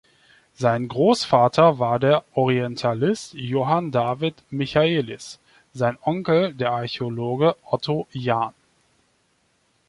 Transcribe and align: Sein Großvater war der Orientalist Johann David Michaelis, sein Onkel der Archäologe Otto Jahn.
Sein 0.55 0.87
Großvater 0.87 1.77
war 1.77 1.99
der 1.99 2.25
Orientalist 2.35 3.35
Johann 3.35 3.91
David 3.91 4.33
Michaelis, 4.49 5.37
sein 5.75 5.95
Onkel 6.01 6.55
der 6.55 6.71
Archäologe 6.71 7.55
Otto 7.69 8.07
Jahn. 8.11 8.55